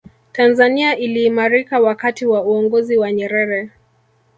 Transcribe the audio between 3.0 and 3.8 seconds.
nyerere